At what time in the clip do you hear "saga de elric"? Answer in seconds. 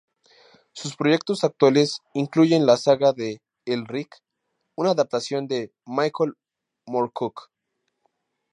2.77-4.15